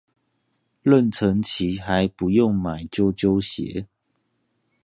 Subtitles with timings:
[0.83, 3.85] 妊娠期還不用買啾啾鞋